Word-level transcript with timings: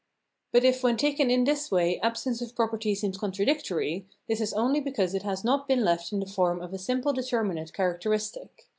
But 0.51 0.63
if 0.63 0.81
when 0.81 0.97
taken 0.97 1.29
in 1.29 1.43
this 1.43 1.69
way 1.69 1.99
absence 1.99 2.41
of 2.41 2.55
property 2.55 2.95
seems 2.95 3.19
contradictory, 3.19 4.07
this 4.27 4.41
is 4.41 4.51
only 4.51 4.79
because 4.79 5.13
it 5.13 5.21
has 5.21 5.43
not 5.43 5.67
been 5.67 5.85
left 5.85 6.11
in 6.11 6.19
the 6.19 6.25
form 6.25 6.59
of 6.59 6.73
a 6.73 6.79
simple 6.79 7.13
determinate 7.13 7.71
characteristic. 7.71 8.67